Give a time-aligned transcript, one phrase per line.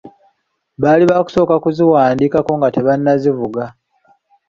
[0.81, 3.63] Baali bakusooka kuziwandiikako nga tebanazivuga.